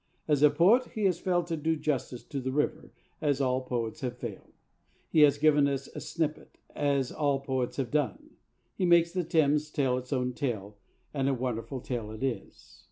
As 0.27 0.41
a 0.41 0.49
poet 0.49 0.93
he 0.95 1.03
has 1.03 1.19
failed 1.19 1.45
to 1.45 1.55
do 1.55 1.75
justice 1.75 2.23
to 2.23 2.41
the 2.41 2.51
river, 2.51 2.89
as 3.21 3.39
all 3.39 3.59
the 3.59 3.67
poets 3.69 4.01
have 4.01 4.17
failed. 4.17 4.51
He 5.11 5.19
has 5.19 5.37
given 5.37 5.67
us 5.67 5.85
a 5.93 5.99
snippet, 5.99 6.57
as 6.73 7.11
all 7.11 7.37
the 7.37 7.45
poets 7.45 7.77
have 7.77 7.91
done. 7.91 8.31
He 8.75 8.87
makes 8.87 9.11
the 9.11 9.23
Thames 9.23 9.69
tells 9.69 10.01
its 10.01 10.11
own 10.13 10.33
tale, 10.33 10.75
and 11.13 11.29
a 11.29 11.35
wonderful 11.35 11.81
tale 11.81 12.09
it 12.09 12.23
is. 12.23 12.79